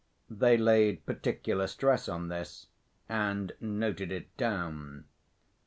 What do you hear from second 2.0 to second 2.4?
on